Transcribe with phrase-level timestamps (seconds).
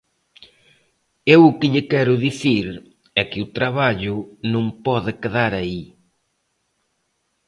[1.33, 2.65] Eu o que lle quero dicir
[3.21, 4.15] é que o traballo
[4.53, 5.81] non pode quedar aí.